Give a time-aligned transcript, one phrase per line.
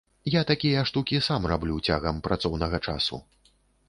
[0.35, 3.21] Я такія штукі сам раблю цягам працоўнага часу.